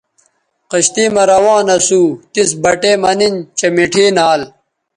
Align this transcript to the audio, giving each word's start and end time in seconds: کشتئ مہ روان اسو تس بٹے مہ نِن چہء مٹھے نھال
کشتئ 0.69 1.05
مہ 1.13 1.23
روان 1.29 1.67
اسو 1.75 2.01
تس 2.33 2.49
بٹے 2.63 2.91
مہ 3.01 3.11
نِن 3.19 3.35
چہء 3.57 3.71
مٹھے 3.75 4.05
نھال 4.15 4.41